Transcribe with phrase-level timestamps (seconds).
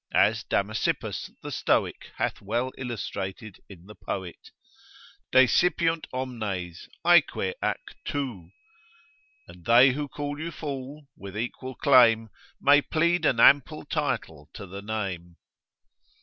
[0.15, 4.49] as Damasippus the Stoic hath well illustrated in the poet,
[5.31, 8.49] Desipiunt omnes aeque ac tu.
[9.47, 14.65] And they who call you fool, with equal claim May plead an ample title to
[14.65, 15.37] the name.